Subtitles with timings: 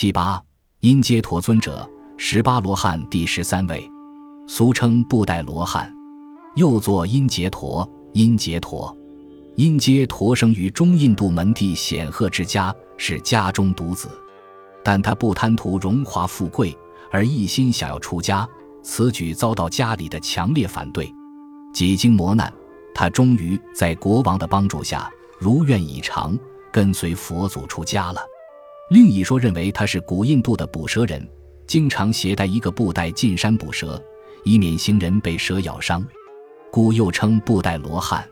[0.00, 0.42] 七八
[0.78, 1.86] 因接陀尊者，
[2.16, 3.86] 十八罗汉第十三位，
[4.48, 5.92] 俗称布袋罗汉，
[6.54, 7.86] 又作因杰陀。
[8.14, 8.96] 因杰陀，
[9.56, 14.08] 因杰陀生于中印度门第显赫之家，是家中独子，
[14.82, 16.74] 但他不贪图荣华富贵，
[17.12, 18.48] 而一心想要出家。
[18.82, 21.12] 此举遭到家里的强烈反对，
[21.74, 22.50] 几经磨难，
[22.94, 26.38] 他终于在国王的帮助下如愿以偿，
[26.72, 28.29] 跟随佛祖出家了。
[28.90, 31.24] 另一说认为他是古印度的捕蛇人，
[31.64, 34.02] 经常携带一个布袋进山捕蛇，
[34.44, 36.04] 以免行人被蛇咬伤，
[36.72, 38.28] 故又称布袋罗汉。